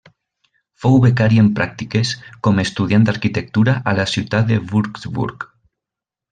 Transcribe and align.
Fou 0.85 0.95
becari 1.03 1.37
en 1.41 1.49
pràctiques, 1.59 2.15
com 2.49 2.63
estudiant 2.65 3.07
d'arquitectura 3.11 3.79
a 3.93 3.97
la 4.01 4.09
ciutat 4.17 4.51
de 4.53 4.61
Würzburg. 4.73 5.51